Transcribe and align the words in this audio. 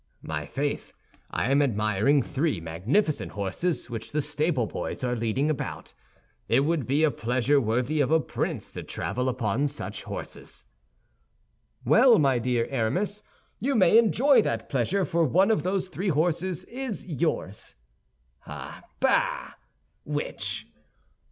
"My 0.23 0.47
faith! 0.47 0.93
I 1.29 1.51
am 1.51 1.61
admiring 1.61 2.23
three 2.23 2.59
magnificent 2.59 3.33
horses 3.33 3.87
which 3.87 4.11
the 4.13 4.21
stable 4.23 4.65
boys 4.65 5.03
are 5.03 5.15
leading 5.15 5.47
about. 5.47 5.93
It 6.47 6.61
would 6.61 6.87
be 6.87 7.03
a 7.03 7.11
pleasure 7.11 7.61
worthy 7.61 8.01
of 8.01 8.09
a 8.09 8.19
prince 8.19 8.71
to 8.71 8.81
travel 8.81 9.29
upon 9.29 9.67
such 9.67 10.01
horses." 10.05 10.65
"Well, 11.85 12.17
my 12.17 12.39
dear 12.39 12.65
Aramis, 12.71 13.21
you 13.59 13.75
may 13.75 13.99
enjoy 13.99 14.41
that 14.41 14.69
pleasure, 14.69 15.05
for 15.05 15.23
one 15.23 15.51
of 15.51 15.61
those 15.61 15.87
three 15.87 16.09
horses 16.09 16.65
is 16.65 17.05
yours." 17.05 17.75
"Ah, 18.47 18.81
bah! 19.01 19.51
Which?" 20.03 20.65